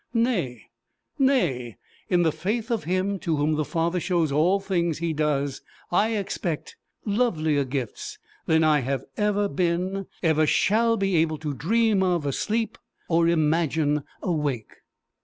[0.15, 0.63] Nay,
[1.19, 1.77] nay!
[2.09, 6.15] In the faith of him to whom the Father shows all things he does, I
[6.17, 8.17] expect lovelier gifts
[8.47, 9.05] than I ever
[9.43, 12.79] have been, ever shall be able to dream of asleep,
[13.09, 14.73] or imagine awake.